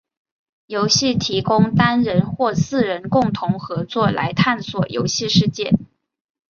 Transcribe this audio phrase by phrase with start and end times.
[0.65, 5.77] 游戏提供单人或四人共同合作来探索游戏世界。